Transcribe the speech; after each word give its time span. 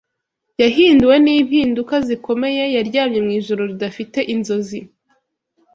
Yahinduwe 0.61 1.15
nimpinduka 1.23 1.95
zikomeye 2.07 2.63
Yaryamye 2.75 3.19
mwijoro 3.25 3.61
ridafite 3.71 4.19
inzozi 4.33 4.79